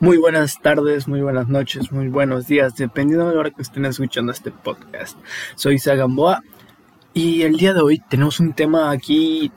[0.00, 3.84] Muy buenas tardes, muy buenas noches, muy buenos días, dependiendo de la hora que estén
[3.84, 5.18] escuchando este podcast.
[5.56, 6.44] Soy Sagamboa
[7.14, 9.50] y el día de hoy tenemos un tema aquí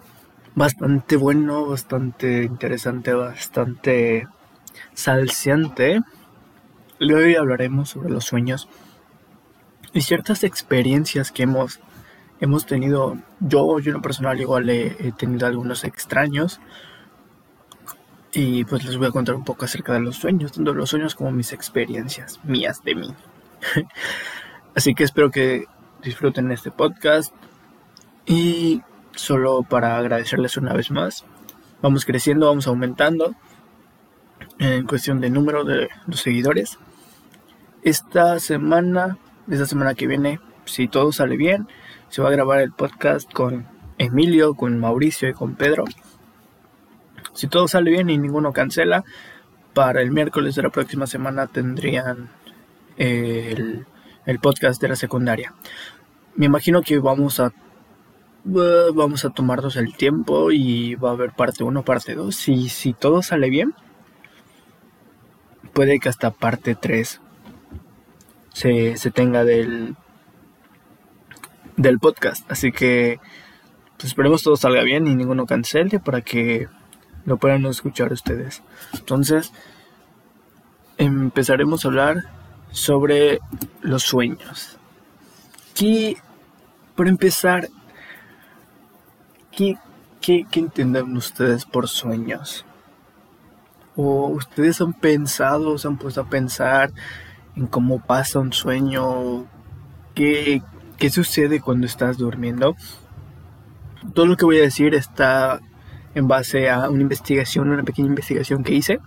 [0.56, 4.28] bastante bueno, bastante interesante, bastante
[4.96, 6.02] salciante.
[7.00, 8.68] Hoy hablaremos sobre los sueños
[9.94, 11.82] y ciertas experiencias que hemos,
[12.40, 13.16] hemos tenido.
[13.42, 16.60] Yo, yo en lo personal igual he tenido algunos extraños
[18.34, 21.16] y pues les voy a contar un poco acerca de los sueños, tanto los sueños
[21.16, 23.14] como mis experiencias mías de mí.
[24.76, 25.66] Así que espero que
[26.02, 27.34] disfruten este podcast.
[28.26, 28.82] Y
[29.16, 31.26] solo para agradecerles una vez más,
[31.82, 33.36] vamos creciendo, vamos aumentando
[34.60, 36.78] en cuestión de número de los seguidores.
[37.84, 39.18] Esta semana,
[39.50, 41.68] esta semana que viene, si todo sale bien,
[42.10, 43.68] se va a grabar el podcast con
[43.98, 45.86] Emilio, con Mauricio y con Pedro.
[47.34, 49.04] Si todo sale bien y ninguno cancela,
[49.74, 52.30] para el miércoles de la próxima semana tendrían
[52.98, 53.86] el,
[54.42, 55.54] podcast de la secundaria.
[56.36, 57.52] Me imagino que vamos a
[58.44, 62.36] vamos a tomarnos el tiempo y va a haber parte 1, parte 2.
[62.36, 63.76] Si, si todo sale bien,
[65.74, 67.22] puede que hasta parte 3
[68.52, 69.96] se, se tenga del,
[71.78, 72.52] del podcast.
[72.52, 73.20] Así que
[73.98, 76.68] pues esperemos todo salga bien y ninguno cancele para que
[77.26, 78.64] lo puedan escuchar ustedes.
[78.94, 79.52] Entonces,
[80.98, 82.24] empezaremos a hablar
[82.72, 83.40] sobre
[83.82, 84.78] los sueños.
[85.80, 86.18] Y
[86.96, 87.70] por empezar,
[89.52, 89.78] ¿qué,
[90.20, 92.66] qué, qué entienden ustedes por sueños?
[93.96, 96.92] ¿O ustedes han pensado, se han puesto a pensar
[97.56, 99.48] en cómo pasa un sueño?
[100.14, 100.62] ¿Qué,
[100.98, 102.76] qué sucede cuando estás durmiendo?
[104.14, 105.60] Todo lo que voy a decir está
[106.16, 109.00] en base a una investigación, una pequeña investigación que hice.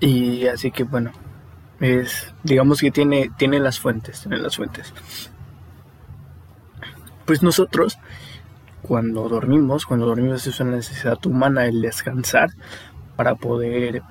[0.00, 1.12] Y así que bueno,
[1.80, 4.92] es digamos que tiene, tiene las fuentes, tiene las fuentes.
[7.24, 7.98] Pues nosotros,
[8.82, 12.50] cuando dormimos, cuando dormimos es una necesidad humana el descansar
[13.16, 14.02] para poder,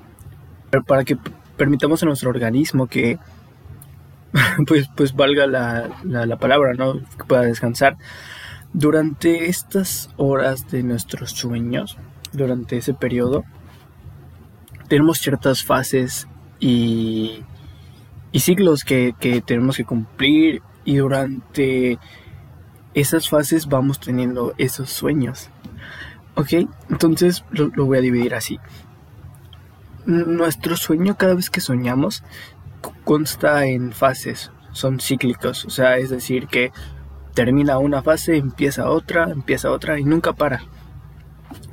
[0.88, 1.18] para que
[1.58, 3.20] permitamos a nuestro organismo que,
[4.68, 7.00] pues, pues valga la, la, la palabra, ¿no?
[7.18, 7.98] Que pueda descansar
[8.74, 11.98] durante estas horas de nuestros sueños,
[12.32, 13.44] durante ese periodo,
[14.88, 16.28] tenemos ciertas fases
[16.60, 17.44] y,
[18.32, 19.14] y ciclos que,
[19.46, 22.00] tenemos que cumplir y durante
[22.94, 25.50] esas fases vamos teniendo esos sueños.
[26.36, 26.68] ¿Ok?
[26.90, 28.60] Entonces lo voy a dividir así.
[30.06, 32.24] Nuestro sueño cada vez que soñamos
[33.06, 36.72] consta en fases, son cíclicos, o sea, es decir, que
[37.34, 40.64] termina una fase, empieza otra, empieza otra y nunca para.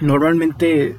[0.01, 0.97] Normalmente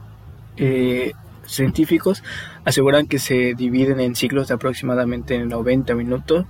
[0.57, 1.13] eh,
[1.45, 2.23] científicos
[2.65, 6.45] aseguran que se dividen en ciclos de aproximadamente 90 minutos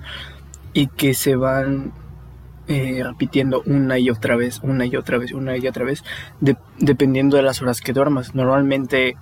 [0.73, 1.93] y que se van
[2.67, 6.03] eh, repitiendo una y otra vez, una y otra vez, una y otra vez,
[6.79, 8.35] dependiendo de las horas que duermas.
[8.35, 9.17] Normalmente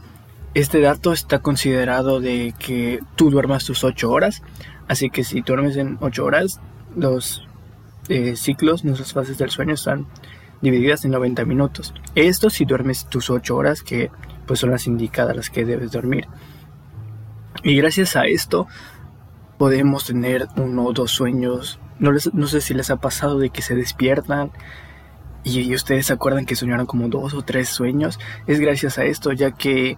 [0.54, 4.42] este dato está considerado de que tú duermas tus 8 horas,
[4.88, 6.60] así que si duermes en 8 horas,
[6.96, 7.49] los
[8.10, 10.08] eh, ciclos, nuestras fases del sueño están
[10.62, 11.94] divididas en 90 minutos.
[12.16, 14.12] Esto si duermes tus 8 horas, que
[14.46, 16.28] pues son las indicadas las que debes dormir.
[17.64, 18.68] Y gracias a esto
[19.58, 21.80] podemos tener uno o dos sueños.
[22.00, 24.52] No, no sé si les ha pasado de que se despiertan
[25.44, 28.20] y, y ustedes se acuerdan que soñaron como dos o tres sueños.
[28.48, 29.98] Es gracias a esto, ya que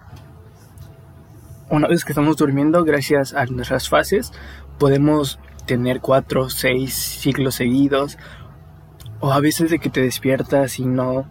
[1.70, 4.32] una vez que estamos durmiendo, gracias a nuestras fases,
[4.78, 8.18] podemos tener cuatro o seis ciclos seguidos.
[9.20, 11.26] O a veces de que te despiertas y no,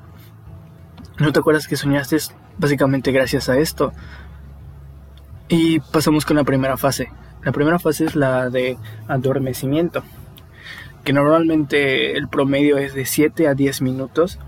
[1.20, 2.18] no te acuerdas que soñaste
[2.58, 3.92] básicamente gracias a esto.
[5.50, 7.12] Y pasamos con la primera fase.
[7.44, 8.78] La primera fase es la de
[9.08, 10.04] adormecimiento,
[11.04, 14.40] que normalmente el promedio es de 7 a 10 minutos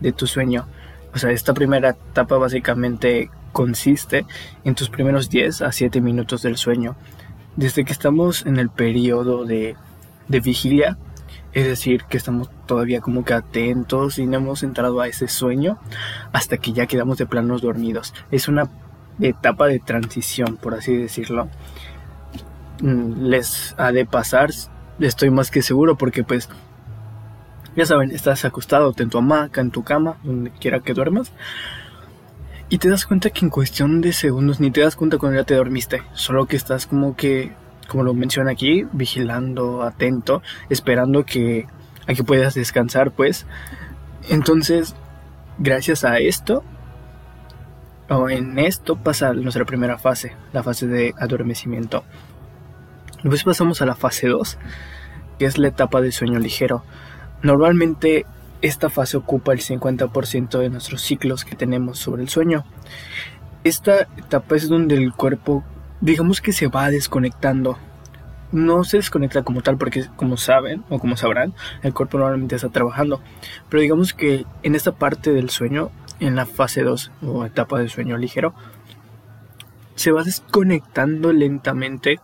[0.00, 0.66] de tu sueño.
[1.14, 4.24] O sea, esta primera etapa básicamente consiste
[4.64, 6.96] en tus primeros 10 a 7 minutos del sueño
[7.56, 9.76] desde que estamos en el periodo de,
[10.28, 10.96] vigilia,
[11.52, 15.78] es decir, que estamos todavía como que atentos y no hemos entrado a ese sueño
[16.32, 18.14] hasta que ya quedamos de planos dormidos.
[18.30, 18.70] Es una
[19.20, 21.48] etapa de transición, por así decirlo.
[22.80, 24.50] Mm, les ha de pasar,
[25.00, 26.48] estoy más que seguro, porque pues,
[27.76, 31.32] ya saben, estás acostado en tu hamaca, en tu cama, donde quiera que duermas.
[32.72, 35.44] Y te das cuenta que en cuestión de segundos ni te das cuenta cuando ya
[35.44, 36.04] te dormiste.
[36.12, 37.52] Solo que estás como que,
[37.88, 41.66] como lo menciona aquí, vigilando, atento, esperando que,
[42.06, 43.44] a que puedas descansar, pues.
[44.28, 44.94] Entonces,
[45.58, 46.62] gracias a esto,
[48.08, 52.04] o en esto pasa nuestra primera fase, la fase de adormecimiento.
[53.24, 54.58] Después pasamos a la fase 2,
[55.40, 56.84] que es la etapa de sueño ligero.
[57.42, 58.26] Normalmente
[58.62, 62.64] esta fase ocupa el 50% de nuestros ciclos que tenemos sobre el sueño.
[63.64, 65.64] Esta etapa es donde el cuerpo,
[66.00, 67.78] digamos que se va desconectando.
[68.52, 72.68] No se desconecta como tal porque, como saben o como sabrán, el cuerpo normalmente está
[72.68, 73.20] trabajando.
[73.68, 77.88] Pero digamos que en esta parte del sueño, en la fase 2 o etapa de
[77.88, 78.54] sueño ligero,
[79.94, 82.20] se va desconectando lentamente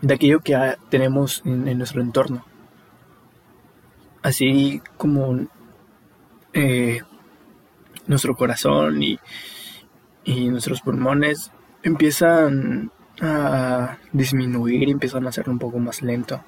[0.00, 2.44] de aquello que tenemos en nuestro entorno
[4.22, 5.46] así como
[6.52, 7.00] eh,
[8.06, 9.18] nuestro corazón y,
[10.24, 11.50] y, nuestros pulmones
[11.82, 12.90] empiezan
[13.20, 16.42] a disminuir y empiezan a ser un poco más lento.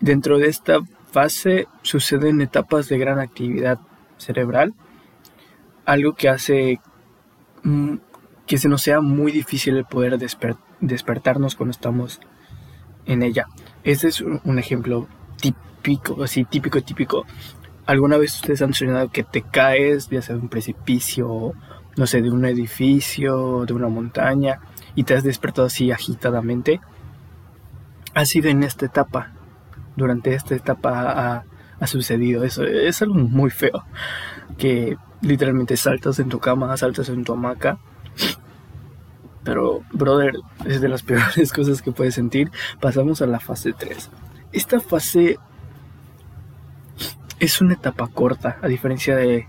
[0.00, 0.80] Dentro de esta
[1.12, 3.78] fase suceden etapas de gran actividad
[4.16, 4.74] cerebral,
[5.84, 6.80] algo que hace
[7.62, 7.96] mm,
[8.46, 10.18] que se nos sea muy difícil el poder
[10.80, 12.20] despertarnos cuando estamos
[13.04, 13.46] en ella.
[13.84, 15.06] Este es un ejemplo
[15.40, 17.26] típico típico, así típico, típico.
[17.86, 21.54] ¿Alguna vez ustedes han soñado que te caes, ya sea de un precipicio,
[21.96, 24.60] no sé, de un edificio, de una montaña,
[24.94, 26.80] y te has despertado así agitadamente?
[28.14, 29.32] Ha sido en esta etapa,
[29.96, 31.44] durante esta etapa
[31.80, 32.64] ha, sucedido eso.
[32.64, 33.84] Es algo muy feo,
[34.56, 37.78] que literalmente saltas en tu cama, saltas en tu hamaca.
[39.44, 40.34] Pero, brother,
[40.66, 42.50] es de las peores cosas que puedes sentir.
[42.80, 44.10] Pasamos a la fase 3.
[44.52, 45.38] Esta fase
[47.40, 49.46] es una etapa corta, a diferencia de,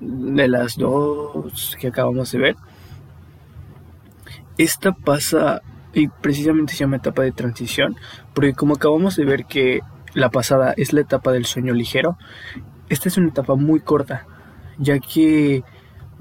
[0.00, 2.56] de las dos que acabamos de ver.
[4.56, 5.62] Esta pasa
[5.92, 7.96] y precisamente se llama etapa de transición,
[8.34, 9.80] porque como acabamos de ver que
[10.14, 12.18] la pasada es la etapa del sueño ligero,
[12.88, 14.26] esta es una etapa muy corta,
[14.78, 15.64] ya que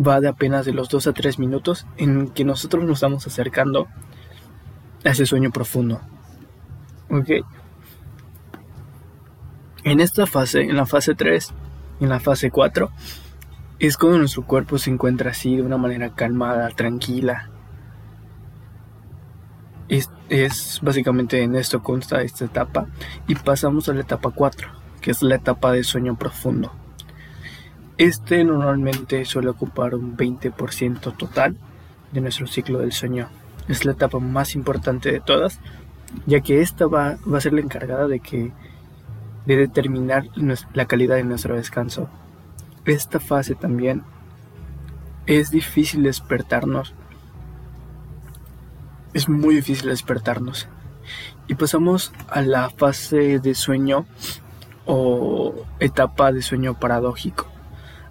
[0.06, 3.88] va de apenas de los 2 a 3 minutos en que nosotros nos estamos acercando
[5.04, 6.02] a ese sueño profundo.
[7.10, 7.30] ¿Ok?
[9.88, 11.54] En esta fase, en la fase 3,
[12.01, 12.92] en la fase 4,
[13.80, 17.50] es cuando nuestro cuerpo se encuentra así de una manera calmada, tranquila.
[19.88, 22.88] Es, básicamente en esto consta esta etapa
[23.30, 24.68] y pasamos a la etapa 4,
[25.00, 26.74] que es la etapa de sueño profundo.
[27.98, 31.56] Este normalmente suele ocupar un 20% total
[32.12, 33.30] de nuestro ciclo del sueño.
[33.69, 35.62] Es la etapa más importante de todas,
[36.25, 38.51] ya que esta va, va a ser la encargada de que
[39.48, 40.26] de determinar
[40.74, 42.10] la calidad de nuestro descanso.
[42.86, 44.04] Esta fase también
[45.26, 46.94] es difícil despertarnos.
[49.14, 50.68] Es muy difícil despertarnos.
[51.48, 54.06] Y pasamos a la fase de sueño
[54.86, 57.48] o etapa de sueño paradójico.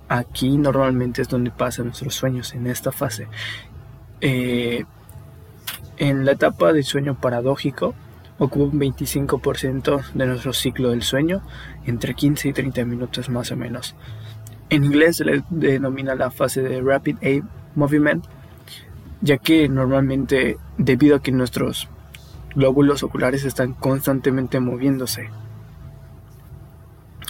[0.08, 3.28] Aquí normalmente es donde pasan nuestros sueños, en esta fase.
[4.22, 4.86] Eh,
[5.98, 7.94] en la etapa de sueño paradójico
[8.38, 11.42] ocupa un 25% de nuestro ciclo del sueño,
[11.84, 13.94] entre 15 y 30 minutos más o menos.
[14.68, 17.42] En inglés se le denomina la fase de Rapid Eye
[17.74, 18.24] Movement,
[19.20, 21.88] ya que normalmente debido a que nuestros
[22.54, 25.30] glóbulos oculares están constantemente moviéndose.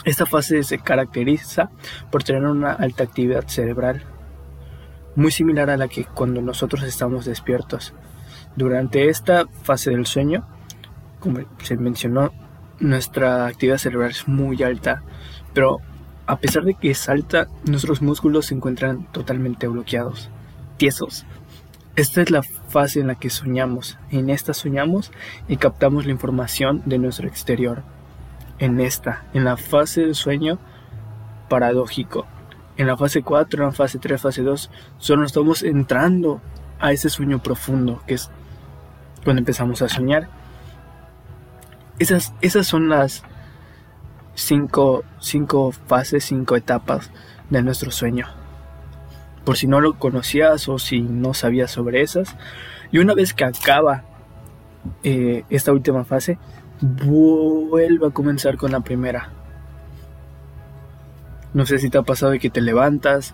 [0.05, 1.69] Esta fase se caracteriza
[2.11, 4.03] por tener una alta actividad cerebral,
[5.15, 7.93] muy similar a la que cuando nosotros estamos despiertos.
[8.55, 10.47] Durante esta fase del sueño,
[11.19, 12.31] como se mencionó,
[12.79, 15.03] nuestra actividad cerebral es muy alta,
[15.53, 15.79] pero
[16.25, 20.29] a pesar de que es alta, nuestros músculos se encuentran totalmente bloqueados,
[20.77, 21.25] tiesos.
[21.95, 23.97] Esta es la fase en la que soñamos.
[24.11, 25.11] En esta soñamos
[25.47, 27.81] y captamos la información de nuestro exterior.
[28.59, 30.59] En esta, en la fase del sueño
[31.49, 32.27] paradójico.
[32.75, 34.69] En la fase 4, en la fase 3, fase 2,
[34.99, 36.41] solo estamos entrando
[36.79, 38.29] a ese sueño profundo, que es
[39.23, 40.29] cuando empezamos a soñar
[41.99, 43.23] esas, esas son las
[44.35, 47.11] cinco, cinco fases, cinco etapas
[47.49, 48.27] de nuestro sueño.
[49.43, 52.35] Por si no lo conocías o si no sabías sobre esas.
[52.91, 54.03] Y una vez que acaba
[55.03, 56.37] eh, esta última fase,
[56.81, 59.29] vuelve a comenzar con la primera.
[61.53, 63.33] No sé si te ha pasado de que te levantas,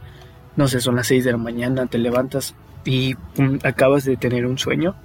[0.55, 2.55] no sé, son las 6 de la mañana, te levantas
[2.86, 3.15] y
[3.63, 4.96] acabas de tener un sueño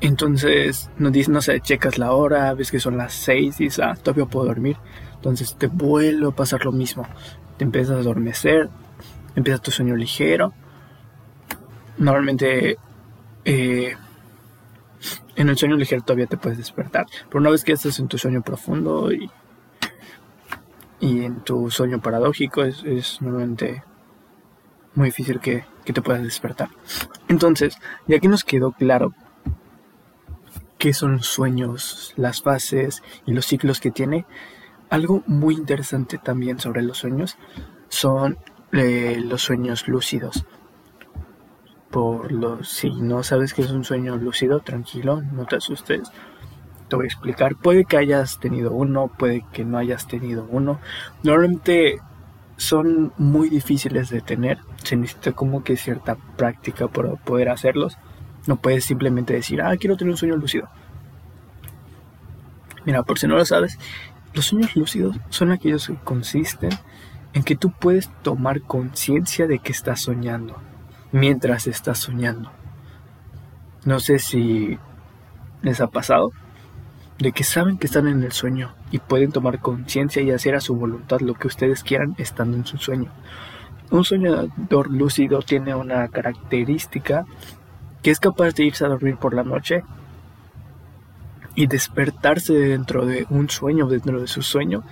[0.00, 4.24] entonces, no, sé, checas la hora, ves que son las 6 y dices, ah, todavía
[4.24, 4.76] puedo dormir.
[5.14, 7.06] Entonces te vuelve a pasar lo mismo.
[7.58, 8.70] Te empiezas a adormecer,
[9.36, 10.54] empieza tu sueño ligero.
[11.98, 12.78] Normalmente
[13.44, 13.94] eh,
[15.36, 17.06] en el sueño ligero todavía te puedes despertar.
[17.28, 19.30] Pero una vez que estás en tu sueño profundo y,
[20.98, 23.82] y en tu sueño paradójico, es, es normalmente
[24.94, 26.70] muy difícil que, que te puedas despertar.
[27.28, 27.76] Entonces,
[28.06, 29.12] ya que nos quedó claro
[30.80, 34.24] qué son los sueños, las fases y los ciclos que tiene,
[34.88, 37.36] algo muy interesante también sobre los sueños
[37.90, 38.38] son
[38.72, 40.46] eh, los sueños lúcidos.
[41.90, 46.10] Por los, si no sabes qué es un sueño lúcido, tranquilo, no te asustes.
[46.88, 47.56] Te voy a explicar.
[47.56, 50.80] Puede que hayas tenido uno, puede que no hayas tenido uno.
[51.22, 52.00] Normalmente
[52.56, 54.60] son muy difíciles de tener.
[54.82, 57.98] Se necesita como que cierta práctica para poder hacerlos.
[58.50, 60.68] No puedes simplemente decir, ah, quiero tener un sueño lúcido.
[62.84, 63.78] Mira, por si no lo sabes,
[64.34, 66.70] los sueños lúcidos son aquellos que consisten
[67.32, 70.60] en que tú puedes tomar conciencia de que estás soñando
[71.12, 72.50] mientras estás soñando.
[73.84, 74.76] No sé si
[75.62, 76.32] les ha pasado
[77.20, 80.60] de que saben que están en el sueño y pueden tomar conciencia y hacer a
[80.60, 83.12] su voluntad lo que ustedes quieran estando en su sueño.
[83.92, 87.26] Un soñador lúcido tiene una característica
[88.02, 89.82] que es capaz de irse a dormir por la noche
[91.54, 94.84] y despertarse dentro de un sueño, dentro de su sueño,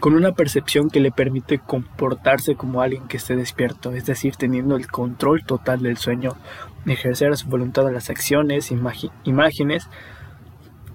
[0.00, 4.76] con una percepción que le permite comportarse como alguien que esté despierto, es decir, teniendo
[4.76, 6.36] el control total del sueño,
[6.84, 8.70] ejercer a su voluntad las acciones,
[9.24, 9.88] imágenes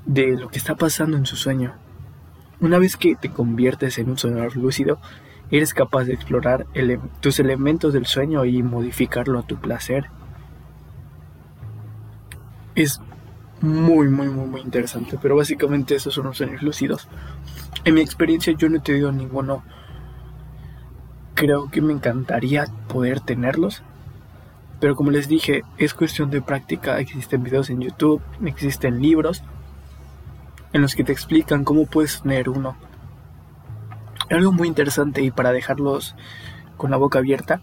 [0.05, 1.73] de lo que está pasando en su sueño.
[2.59, 4.99] Una vez que te conviertes en un soñador lúcido,
[5.49, 6.67] eres capaz de explorar
[7.21, 10.11] tus elementos del sueño y modificarlo a tu placer.
[12.79, 13.01] Es
[13.59, 15.19] muy, muy, muy, muy interesante.
[15.21, 17.09] Pero básicamente esos son los sueños lúcidos.
[17.83, 19.63] En mi experiencia yo no he tenido ninguno.
[21.33, 23.83] Creo que me encantaría poder tenerlos.
[24.79, 26.99] Pero como les dije, es cuestión de práctica.
[26.99, 29.43] Existen videos en YouTube, existen libros
[30.71, 32.77] en los que te explican cómo puedes tener uno.
[34.29, 36.15] Algo muy interesante y para dejarlos
[36.77, 37.59] con la boca abierta.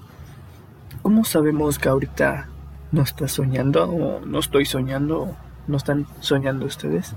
[1.00, 2.50] ¿Cómo sabemos que ahorita
[2.93, 7.14] no estás soñando o no estoy soñando ¿No están soñando ustedes?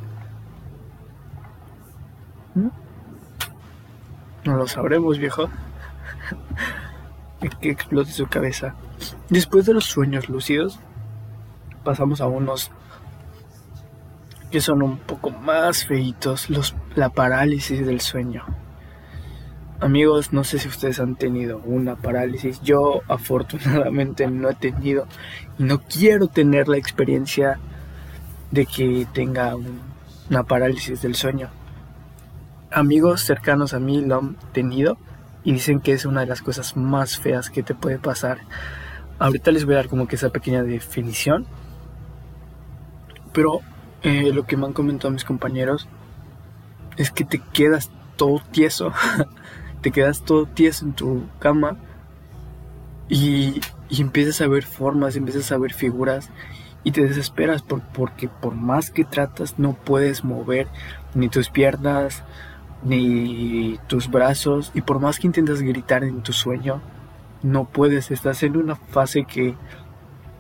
[2.56, 2.70] ¿Mm?
[4.46, 5.50] No lo sabremos, viejo.
[7.62, 8.74] que explote su cabeza.
[9.30, 10.80] Después de los sueños lúcidos,
[11.84, 12.72] pasamos a unos
[14.50, 18.46] que son un poco más feitos, los, la parálisis del sueño.
[19.82, 22.62] Amigos, no sé si ustedes han tenido una parálisis.
[22.62, 25.08] Yo afortunadamente no he tenido
[25.58, 27.60] y no quiero tener la experiencia
[28.52, 29.56] de que tenga
[30.30, 31.50] una parálisis del sueño.
[32.72, 34.98] Amigos cercanos a mí lo han tenido
[35.46, 38.40] y dicen que es una de las cosas más feas que te puede pasar.
[39.18, 41.46] Ahorita les voy a dar como que esa pequeña definición.
[43.32, 43.62] Pero
[44.04, 45.88] eh, lo que me han comentado mis compañeros
[46.98, 48.92] es que te quedas todo tieso.
[49.82, 51.78] te quedas todo tieso en tu cama
[53.08, 56.30] y, y empiezas a ver formas, empiezas a ver figuras
[56.84, 60.68] y te desesperas por, porque por más que tratas no puedes mover
[61.14, 62.24] ni tus piernas
[62.84, 66.82] ni tus brazos y por más que intentas gritar en tu sueño
[67.42, 69.56] no puedes, estás en una fase que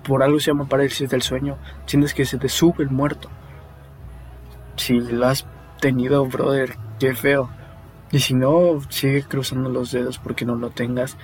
[0.03, 3.29] por algo se llama parálisis del sueño, sientes que se te sube el muerto.
[4.75, 5.46] Si lo has
[5.79, 7.50] tenido, brother, qué feo.
[8.11, 11.17] Y si no, sigue cruzando los dedos porque no lo tengas.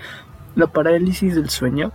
[0.55, 1.91] La parálisis del sueño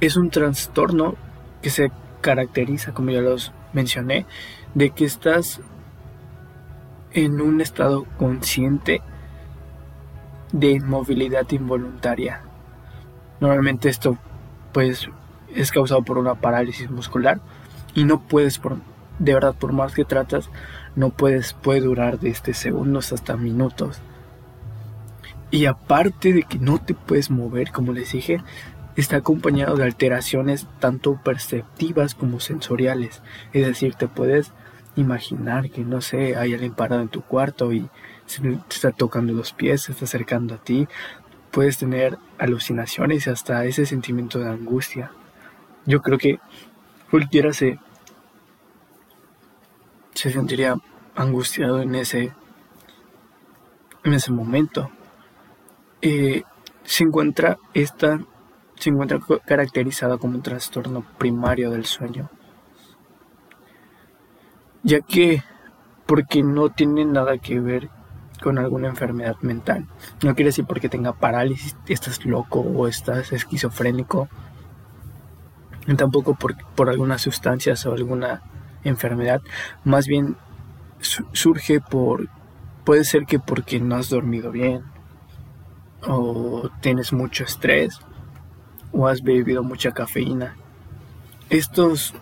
[0.00, 1.16] es un trastorno
[1.62, 1.90] que se
[2.20, 4.26] caracteriza, como ya los mencioné,
[4.74, 5.60] de que estás
[7.12, 9.02] en un estado consciente
[10.52, 12.42] de inmovilidad involuntaria.
[13.40, 14.18] Normalmente esto
[14.72, 15.08] pues
[15.54, 17.40] es causado por una parálisis muscular
[17.94, 18.76] y no puedes por
[19.18, 20.50] de verdad por más que tratas
[20.96, 24.00] no puedes puede durar desde segundos hasta minutos.
[25.50, 28.42] Y aparte de que no te puedes mover, como les dije,
[28.96, 33.22] está acompañado de alteraciones tanto perceptivas como sensoriales.
[33.52, 34.52] Es decir, te puedes
[34.96, 37.88] imaginar que, no sé, hay alguien parado en tu cuarto y
[38.24, 40.88] se está tocando los pies, se está acercando a ti.
[41.52, 45.10] Puedes tener alucinaciones y hasta ese sentimiento de angustia.
[45.84, 46.40] Yo creo que
[47.10, 47.78] cualquiera se,
[50.16, 50.76] se sentiría
[51.14, 52.32] angustiado en ese,
[54.02, 54.90] en ese momento.
[56.00, 56.42] Eh,
[56.84, 58.20] se encuentra esta
[58.78, 62.28] se encuentra caracterizada como un trastorno primario del sueño,
[64.82, 65.42] ya que
[66.04, 67.88] porque no tiene nada que ver
[68.42, 69.86] con alguna enfermedad mental.
[70.22, 74.28] No quiere decir porque tenga parálisis, estás loco o estás esquizofrénico.
[75.96, 78.42] Tampoco por, por algunas sustancias o alguna
[78.88, 79.42] enfermedad.
[79.84, 80.36] Más bien
[81.32, 82.28] surge por...
[82.84, 84.84] Puede ser que porque no has dormido bien.
[86.06, 87.98] o tienes mucho estrés
[88.92, 90.56] o has bebido mucha cafeína.
[91.50, 92.14] Estos,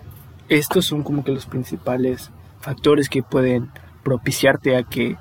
[0.49, 2.31] estos son como que los principales
[2.61, 3.71] factores que pueden
[4.03, 5.17] propiciarte a que,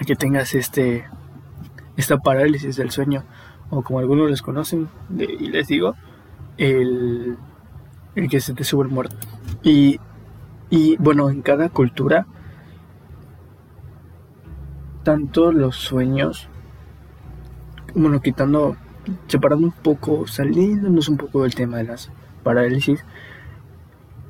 [0.00, 1.06] a que tengas este,
[1.96, 3.24] esta parálisis del sueño
[3.70, 5.94] o como algunos les conocen y les digo,
[6.56, 7.36] el,
[8.16, 9.16] el que se te sube el muerto.
[9.62, 10.00] Y,
[10.70, 12.26] y bueno, en cada cultura,
[15.04, 16.48] tanto los sueños,
[17.94, 18.76] bueno, quitando,
[19.28, 22.10] separando un poco, saliéndonos un poco del tema de las
[22.42, 23.04] parálisis,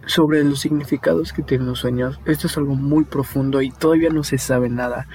[0.06, 4.22] sobre los significados que tienen los sueños, esto es algo muy profundo y todavía no
[4.22, 5.08] se sabe nada,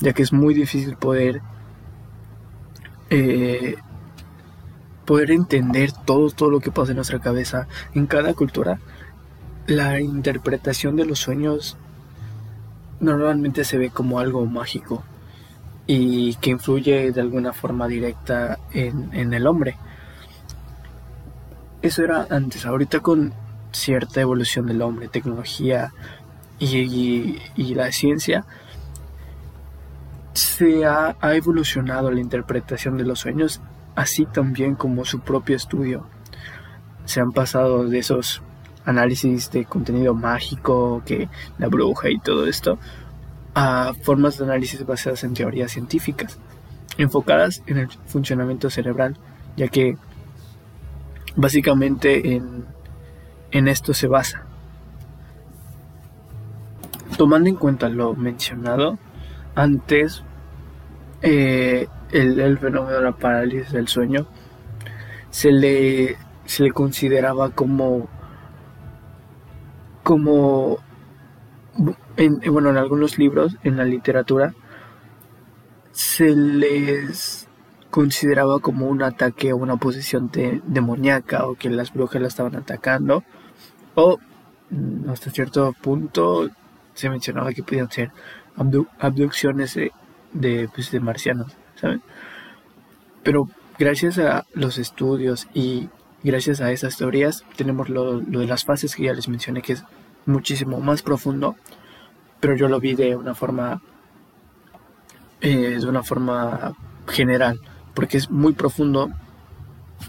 [0.00, 1.42] ya que es muy difícil poder
[3.10, 3.76] eh,
[5.08, 7.66] poder entender todo, todo lo que pasa en nuestra cabeza.
[7.94, 8.78] En cada cultura,
[9.66, 11.78] la interpretación de los sueños
[13.00, 15.02] normalmente se ve como algo mágico
[15.86, 19.78] y que influye de alguna forma directa en, el hombre.
[21.80, 23.32] Eso era antes, ahorita con
[23.72, 25.90] cierta evolución del hombre, tecnología
[26.58, 28.44] y, la ciencia,
[30.34, 33.62] se ha, ha, evolucionado la interpretación de los sueños
[33.98, 36.06] así también como su propio estudio.
[37.04, 38.42] Se han pasado de esos
[38.84, 41.28] análisis de contenido mágico, que
[41.58, 42.78] la bruja y todo esto,
[43.56, 46.38] a formas de análisis basadas en teorías científicas,
[46.96, 49.16] enfocadas en el funcionamiento cerebral,
[49.56, 49.96] ya que
[51.34, 52.66] básicamente en,
[53.50, 54.44] en esto se basa.
[57.16, 58.96] Tomando en cuenta lo mencionado,
[59.56, 60.22] antes
[61.20, 64.26] eh, el, fenómeno de la parálisis del sueño
[65.30, 68.08] se le, se le consideraba como
[70.02, 70.78] como
[72.16, 74.54] en, bueno en algunos libros en la literatura
[75.92, 77.46] se les
[77.90, 80.30] consideraba como un ataque o una posesión
[80.64, 83.22] demoníaca o que las brujas la estaban atacando
[83.94, 84.18] o
[84.70, 86.48] mm, hasta cierto punto
[86.94, 88.10] se mencionaba que podían ser
[88.98, 89.78] abducciones
[90.32, 91.56] de, pues, de marcianos
[93.22, 95.88] Pero gracias a los estudios y
[96.22, 99.84] gracias a esas teorías tenemos lo, de las fases que ya les mencioné que es
[100.26, 101.56] muchísimo más profundo,
[102.40, 103.80] pero yo lo vi de una forma
[105.40, 106.74] eh, de una forma
[107.06, 107.60] general,
[107.94, 109.10] porque es muy profundo,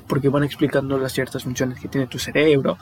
[0.08, 2.77] porque van explicando las ciertas funciones que tiene tu cerebro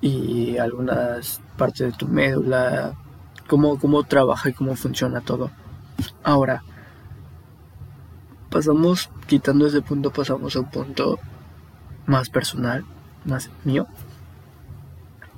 [0.00, 2.94] y algunas partes de tu médula,
[3.46, 5.50] cómo, cómo trabaja y cómo funciona todo.
[6.24, 6.62] Ahora,
[8.56, 11.18] pasamos, quitando ese punto, pasamos a un punto
[12.06, 12.86] más personal,
[13.26, 13.86] más mío,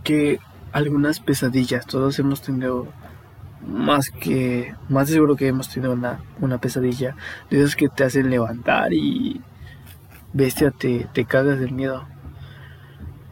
[0.05, 0.39] que
[0.71, 2.87] algunas pesadillas, todos hemos tenido
[3.67, 7.17] más que, más seguro que hemos tenido una, una pesadilla,
[7.51, 9.41] de esas que te hacen levantar y
[10.33, 12.07] bestia, te, te cagas del miedo.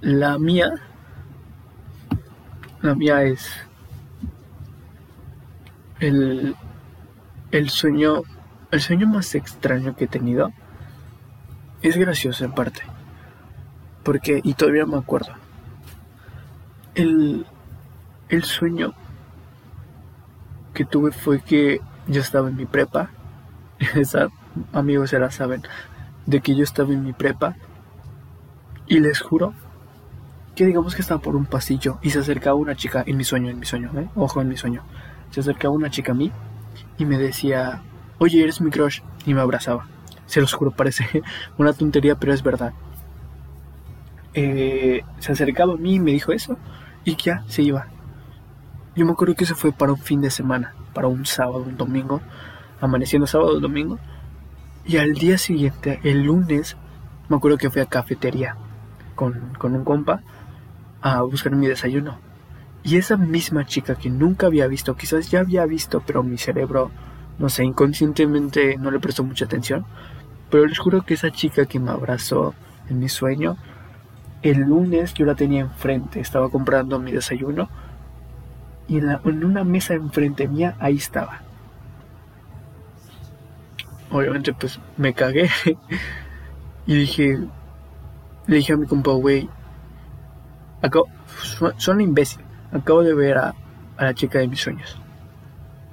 [0.01, 0.73] La mía,
[2.83, 3.53] la mía es
[6.01, 6.57] el,
[7.53, 8.25] el sueño
[8.77, 10.53] el sueño más extraño que he tenido
[11.83, 12.83] es gracioso en parte.
[14.05, 15.33] Porque, y todavía me acuerdo,
[16.95, 17.47] el,
[18.29, 18.95] el sueño
[20.75, 23.11] que tuve fue que yo estaba en mi prepa.
[23.95, 24.29] Esa,
[24.73, 25.63] amigos ya la saben,
[26.27, 27.57] de que yo estaba en mi prepa.
[28.87, 29.55] Y les juro
[30.55, 33.51] que digamos que estaba por un pasillo y se acercaba una chica en mi sueño,
[33.51, 34.09] en mi sueño, ¿eh?
[34.15, 34.83] ojo en mi sueño.
[35.31, 36.31] Se acercaba una chica a mí
[36.99, 37.83] y me decía,
[38.19, 39.87] oye, eres mi crush, y me abrazaba.
[40.27, 41.23] Se los juro, parece
[41.59, 42.73] una tontería, pero es verdad.
[44.35, 46.57] Eh, se acercaba a mí y me dijo eso,
[47.05, 47.87] y ya se iba.
[48.95, 51.77] Yo me acuerdo que eso fue para un fin de semana, para un sábado, un
[51.77, 52.21] domingo,
[52.81, 53.99] amaneciendo sábado, domingo.
[54.85, 56.77] Y al día siguiente, el lunes,
[57.29, 58.57] me acuerdo que fui a cafetería
[59.15, 60.23] con, con un compa
[61.03, 62.19] a buscar mi desayuno.
[62.83, 66.91] Y esa misma chica que nunca había visto, quizás ya había visto, pero mi cerebro
[67.39, 69.85] no sé, inconscientemente no le prestó mucha atención.
[70.51, 72.55] Pero les juro que esa chica que me abrazó
[72.89, 73.57] en mi sueño,
[74.43, 77.69] el lunes yo la tenía enfrente, estaba comprando mi desayuno
[78.89, 81.41] y en, una mesa enfrente mía ahí estaba.
[84.11, 85.51] Obviamente pues me cagué
[86.87, 87.39] y dije,
[88.47, 89.49] le dije a mi compa, güey,
[91.79, 93.55] son imbécil, acabo de ver a
[93.99, 95.01] la chica de mis sueños.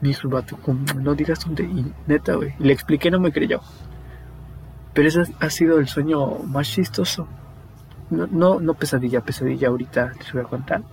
[0.03, 0.59] Dijo el vato,
[0.97, 1.63] no digas dónde.
[1.63, 2.53] Y neta, güey.
[2.59, 3.61] Le expliqué, no me creyó.
[4.93, 7.25] Pero ese ha sido el sueño más chistoso.
[8.09, 10.83] No, no, pesadilla, pesadilla ahorita les voy a contar.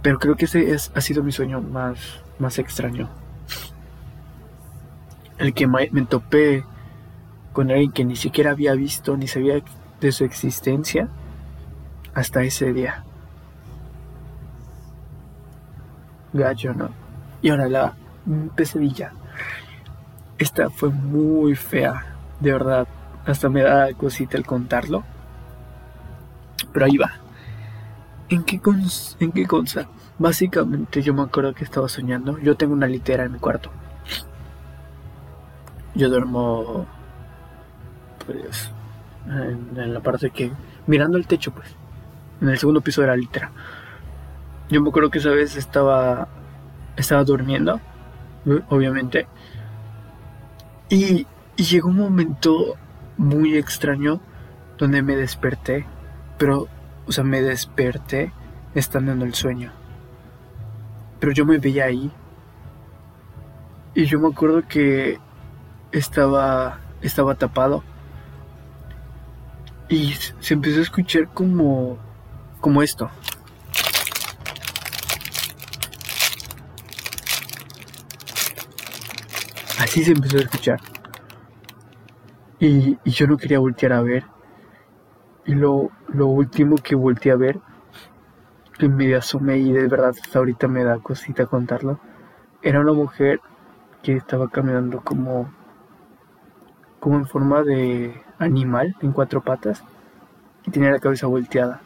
[0.00, 3.10] Pero creo que ese es, ha sido mi sueño más, más extraño.
[5.38, 6.64] el que me topé
[7.52, 9.60] con alguien que ni siquiera había visto ni sabía
[10.00, 11.08] de su existencia
[12.14, 13.02] hasta ese día.
[16.32, 17.01] Gallo, ¿no?
[17.42, 17.94] Y ahora la
[18.54, 19.12] pesadilla.
[20.38, 22.06] Esta fue muy fea,
[22.40, 22.88] de verdad.
[23.26, 25.04] Hasta me da cosita el contarlo.
[26.72, 27.12] Pero ahí va.
[28.28, 28.60] ¿En qué,
[29.20, 29.88] ¿En qué consta?
[30.18, 32.38] Básicamente yo me acuerdo que estaba soñando.
[32.38, 33.70] Yo tengo una litera en mi cuarto.
[35.94, 36.86] Yo duermo
[38.24, 38.70] pues
[39.26, 40.52] en, la parte que
[40.86, 41.68] mirando el techo pues
[42.40, 43.50] en el segundo piso de la litera.
[44.70, 46.28] Yo me acuerdo que esa vez estaba
[46.96, 47.80] estaba durmiendo,
[48.68, 49.26] obviamente.
[50.88, 51.26] Y,
[51.56, 52.76] y llegó un momento
[53.16, 54.20] muy extraño
[54.78, 55.86] donde me desperté,
[56.38, 56.68] pero
[57.06, 58.32] o sea, me desperté
[58.74, 59.72] estando en el sueño.
[61.20, 62.10] Pero yo me veía ahí.
[63.94, 65.18] Y yo me acuerdo que
[65.92, 67.82] estaba estaba tapado.
[69.88, 71.98] Y se empezó a escuchar como
[72.60, 73.10] como esto.
[79.92, 80.80] Así se empezó a escuchar.
[82.58, 84.24] Y, y yo no quería voltear a ver.
[85.44, 87.60] Y lo, lo último que volteé a ver,
[88.78, 92.00] que me asomé y de verdad hasta ahorita me da cosita contarlo,
[92.62, 93.42] era una mujer
[94.02, 95.52] que estaba caminando como,
[96.98, 99.84] como en forma de animal, en cuatro patas,
[100.64, 101.82] y tenía la cabeza volteada.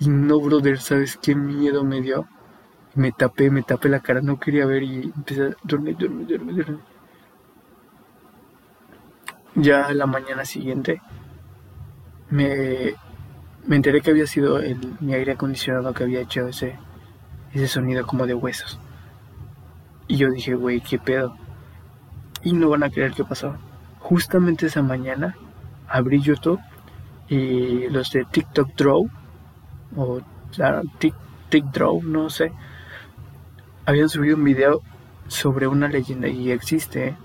[0.00, 2.26] Y no, brother, ¿sabes qué miedo me dio?
[2.96, 6.56] Me tapé, me tapé la cara, no quería ver y empecé a dormir, dormir, dormir,
[6.56, 6.99] dormir.
[9.54, 11.00] Ya la mañana siguiente
[12.30, 12.94] me,
[13.66, 16.78] me enteré que había sido el, mi aire acondicionado que había hecho ese,
[17.52, 18.78] ese sonido como de huesos.
[20.06, 21.36] Y yo dije, güey, ¿qué pedo?
[22.42, 23.56] Y no van a creer qué pasó.
[23.98, 25.36] Justamente esa mañana
[25.88, 26.60] abrí YouTube
[27.28, 29.08] y los de TikTok Draw,
[29.96, 30.20] o
[30.52, 32.52] claro, TikTok Draw, no sé,
[33.86, 34.82] habían subido un video
[35.28, 37.08] sobre una leyenda y existe.
[37.08, 37.16] ¿eh?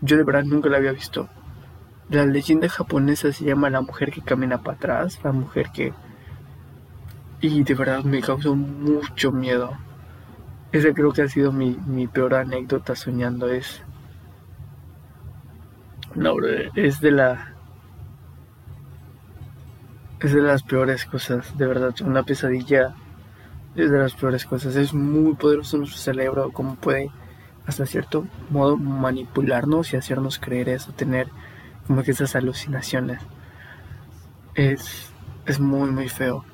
[0.00, 1.28] Yo de verdad nunca la había visto.
[2.10, 5.92] La leyenda japonesa se llama La mujer que camina para atrás, la mujer que...
[7.40, 9.72] Y de verdad me causó mucho miedo.
[10.72, 13.48] Esa creo que ha sido mi, mi peor anécdota soñando.
[13.48, 13.82] Es...
[16.14, 16.34] No,
[16.74, 17.54] es de la...
[20.20, 21.94] Es de las peores cosas, de verdad.
[22.04, 22.94] Una pesadilla
[23.76, 24.74] es de las peores cosas.
[24.74, 27.10] Es muy poderoso nuestro cerebro, como puede
[27.68, 31.28] hasta cierto modo manipularnos y hacernos creer eso, tener
[31.88, 33.20] como que esas alucinaciones.
[34.54, 35.10] Es,
[35.46, 36.44] es muy, muy feo.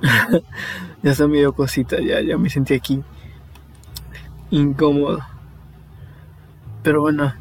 [1.02, 3.02] ya se me dio cosita, ya, ya me sentí aquí
[4.50, 5.20] incómodo.
[6.82, 7.34] Pero bueno,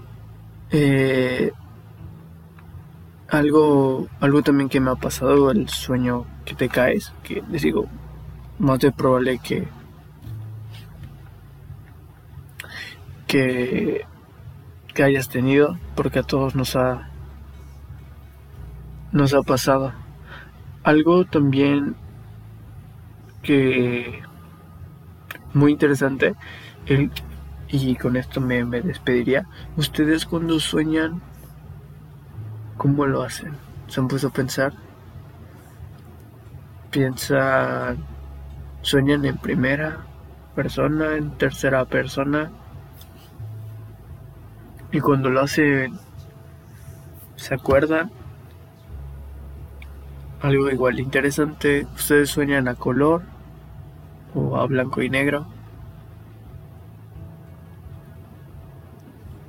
[0.72, 1.52] eh,
[3.28, 7.88] algo, algo también que me ha pasado, el sueño que te caes, que les digo,
[8.60, 9.68] más de probable que
[13.28, 14.06] que
[14.94, 17.10] que hayas tenido, porque a todos nos ha
[19.12, 19.94] nos ha pasado.
[20.84, 21.96] Algo también
[23.42, 24.22] que
[25.54, 26.36] muy interesante
[27.70, 29.48] y con esto me, me despediría.
[29.78, 31.22] Ustedes cuando sueñan,
[32.78, 33.54] ¿cómo lo hacen?
[33.88, 34.74] ¿Se han puesto a pensar?
[36.92, 37.98] Piensan,
[38.82, 40.06] sueñan en primera
[40.56, 42.52] persona, en tercera persona
[44.94, 45.98] y cuando lo hacen,
[47.36, 48.12] ¿se acuerdan?
[50.40, 53.24] Algo igual interesante, ¿ustedes sueñan a color
[54.36, 55.48] o a blanco y negro?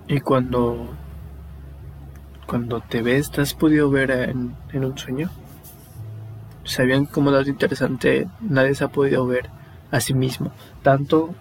[0.08, 0.88] Y cuando
[2.46, 5.28] cuando te ves, ¿te has podido ver en, un sueño?
[6.64, 8.28] ¿Sabían cómo dato interesante?
[8.40, 9.50] Nadie se ha podido ver
[9.90, 10.52] a sí mismo,
[10.82, 11.34] tanto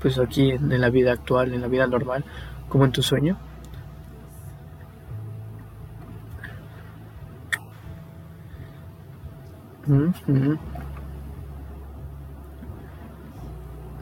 [0.00, 2.24] pues aquí en la vida actual, en la vida normal,
[2.68, 3.36] como en tu sueño.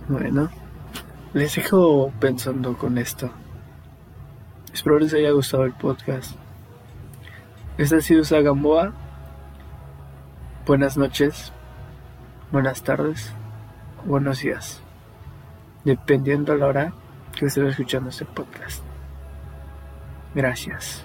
[0.09, 0.49] Bueno,
[1.33, 3.31] les dejo pensando con esto.
[4.73, 6.37] Espero les haya gustado el podcast.
[7.79, 8.93] Esta ha sido Sagamboa.
[10.65, 11.53] Buenas noches,
[12.53, 13.33] buenas tardes,
[14.05, 14.81] buenos días.
[15.85, 16.93] Dependiendo a la hora
[17.39, 18.83] que estén escuchando este podcast.
[20.35, 21.05] Gracias.